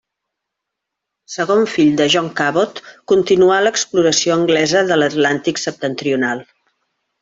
Segon 1.33 1.61
fill 1.73 1.91
de 1.99 2.07
John 2.15 2.31
Cabot, 2.41 2.83
continuà 3.13 3.61
l'exploració 3.69 4.41
anglesa 4.41 4.85
de 4.93 5.01
l'Atlàntic 5.03 5.67
septentrional. 5.69 6.47